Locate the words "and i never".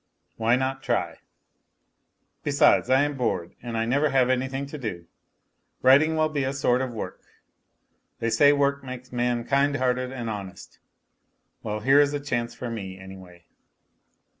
3.61-4.09